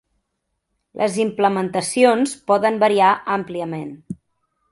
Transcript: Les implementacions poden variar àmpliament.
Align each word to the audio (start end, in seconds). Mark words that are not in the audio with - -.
Les 1.01 1.17
implementacions 1.23 2.33
poden 2.53 2.81
variar 2.85 3.13
àmpliament. 3.39 3.93